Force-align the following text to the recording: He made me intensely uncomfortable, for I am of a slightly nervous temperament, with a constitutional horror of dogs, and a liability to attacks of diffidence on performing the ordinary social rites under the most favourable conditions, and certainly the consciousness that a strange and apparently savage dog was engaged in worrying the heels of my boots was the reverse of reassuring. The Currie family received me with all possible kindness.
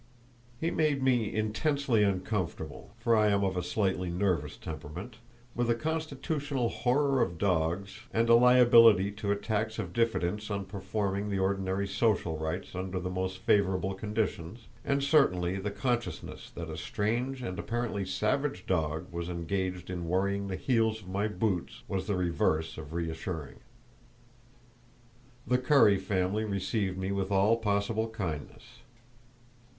He 0.59 0.71
made 0.71 1.03
me 1.03 1.31
intensely 1.31 2.01
uncomfortable, 2.03 2.89
for 2.97 3.15
I 3.15 3.27
am 3.29 3.43
of 3.43 3.55
a 3.55 3.61
slightly 3.61 4.09
nervous 4.09 4.57
temperament, 4.57 5.17
with 5.53 5.69
a 5.69 5.75
constitutional 5.75 6.69
horror 6.69 7.21
of 7.21 7.37
dogs, 7.37 7.99
and 8.11 8.27
a 8.27 8.33
liability 8.33 9.11
to 9.11 9.31
attacks 9.31 9.77
of 9.77 9.93
diffidence 9.93 10.49
on 10.49 10.65
performing 10.65 11.29
the 11.29 11.37
ordinary 11.37 11.87
social 11.87 12.35
rites 12.35 12.73
under 12.73 12.99
the 12.99 13.11
most 13.11 13.37
favourable 13.37 13.93
conditions, 13.93 14.69
and 14.83 15.03
certainly 15.03 15.57
the 15.59 15.69
consciousness 15.69 16.49
that 16.49 16.71
a 16.71 16.77
strange 16.77 17.43
and 17.43 17.59
apparently 17.59 18.03
savage 18.03 18.65
dog 18.65 19.05
was 19.11 19.29
engaged 19.29 19.91
in 19.91 20.07
worrying 20.09 20.47
the 20.47 20.55
heels 20.55 21.01
of 21.03 21.09
my 21.09 21.27
boots 21.27 21.83
was 21.87 22.07
the 22.07 22.15
reverse 22.15 22.75
of 22.75 22.91
reassuring. 22.95 23.57
The 25.45 25.59
Currie 25.59 25.99
family 25.99 26.43
received 26.43 26.97
me 26.97 27.11
with 27.11 27.29
all 27.29 27.55
possible 27.57 28.09
kindness. 28.09 28.79